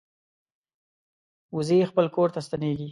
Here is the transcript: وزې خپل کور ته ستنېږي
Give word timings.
وزې 1.55 1.79
خپل 1.91 2.05
کور 2.15 2.29
ته 2.35 2.39
ستنېږي 2.47 2.79